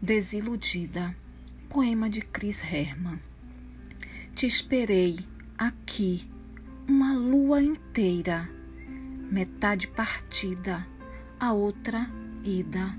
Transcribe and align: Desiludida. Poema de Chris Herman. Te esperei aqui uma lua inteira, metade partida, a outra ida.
Desiludida. 0.00 1.12
Poema 1.68 2.08
de 2.08 2.20
Chris 2.20 2.62
Herman. 2.62 3.18
Te 4.32 4.46
esperei 4.46 5.18
aqui 5.58 6.30
uma 6.88 7.12
lua 7.14 7.60
inteira, 7.60 8.48
metade 9.28 9.88
partida, 9.88 10.86
a 11.40 11.52
outra 11.52 12.08
ida. 12.44 12.96